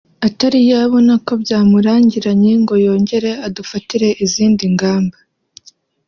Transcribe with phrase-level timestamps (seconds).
[0.27, 5.17] atari yabona ko byamurangiranye ngo yongere adufatire izindi ngamba